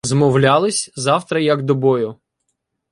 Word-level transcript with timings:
Змовлялись, 0.03 0.91
завтра 0.95 1.39
як 1.41 1.63
до 1.63 1.75
бою 1.75 2.15